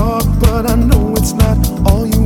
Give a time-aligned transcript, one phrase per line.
[0.00, 2.19] but I know it's not all you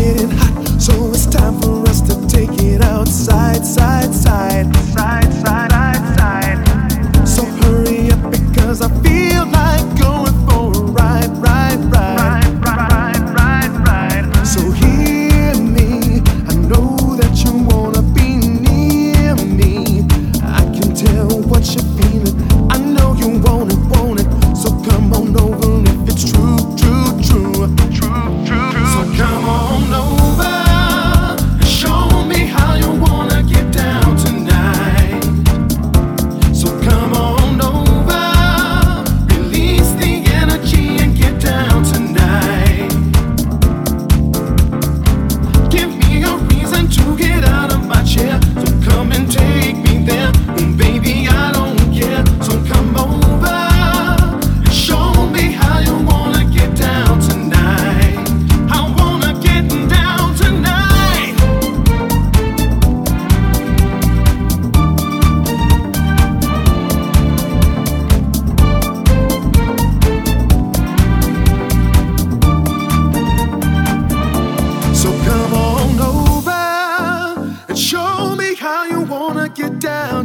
[0.00, 4.74] getting hot, so it's time for us to take it outside, side, side.
[4.94, 5.19] side.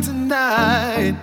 [0.02, 1.16] Tonight.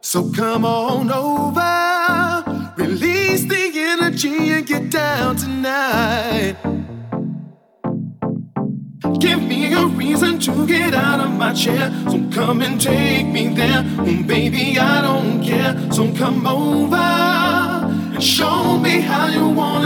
[0.00, 6.56] So come on over, release the energy and get down tonight.
[9.18, 11.90] Give me a reason to get out of my chair.
[12.10, 13.84] So come and take me there.
[13.98, 15.74] Oh, baby, I don't care.
[15.92, 19.82] So come over and show me how you want